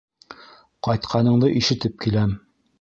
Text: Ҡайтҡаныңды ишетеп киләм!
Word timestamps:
Ҡайтҡаныңды 0.87 1.53
ишетеп 1.63 2.05
киләм! 2.07 2.37